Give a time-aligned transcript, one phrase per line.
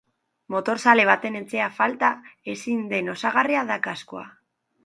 [0.53, 2.11] Motorzale baten etxean falta
[2.57, 4.27] ezin den osagarria da kaskoa.